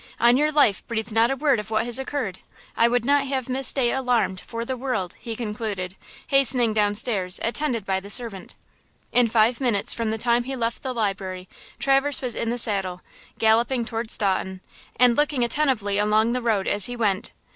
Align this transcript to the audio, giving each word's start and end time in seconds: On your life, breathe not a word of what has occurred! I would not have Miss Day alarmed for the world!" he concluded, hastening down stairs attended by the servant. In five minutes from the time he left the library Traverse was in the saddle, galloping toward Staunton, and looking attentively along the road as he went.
On 0.19 0.35
your 0.35 0.51
life, 0.51 0.81
breathe 0.87 1.11
not 1.11 1.29
a 1.29 1.35
word 1.35 1.59
of 1.59 1.69
what 1.69 1.85
has 1.85 1.99
occurred! 1.99 2.39
I 2.75 2.87
would 2.87 3.05
not 3.05 3.27
have 3.27 3.47
Miss 3.47 3.71
Day 3.71 3.91
alarmed 3.91 4.41
for 4.41 4.65
the 4.65 4.75
world!" 4.75 5.13
he 5.19 5.35
concluded, 5.35 5.95
hastening 6.25 6.73
down 6.73 6.95
stairs 6.95 7.39
attended 7.43 7.85
by 7.85 7.99
the 7.99 8.09
servant. 8.09 8.55
In 9.11 9.27
five 9.27 9.61
minutes 9.61 9.93
from 9.93 10.09
the 10.09 10.17
time 10.17 10.45
he 10.45 10.55
left 10.55 10.81
the 10.81 10.91
library 10.95 11.47
Traverse 11.77 12.19
was 12.19 12.33
in 12.33 12.49
the 12.49 12.57
saddle, 12.57 13.01
galloping 13.37 13.85
toward 13.85 14.09
Staunton, 14.09 14.61
and 14.95 15.15
looking 15.15 15.43
attentively 15.43 15.99
along 15.99 16.31
the 16.31 16.41
road 16.41 16.67
as 16.67 16.85
he 16.87 16.95
went. 16.95 17.31